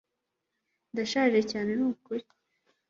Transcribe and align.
ndashaje 0.91 1.39
cyane 1.51 1.71
nukuri 1.79 2.25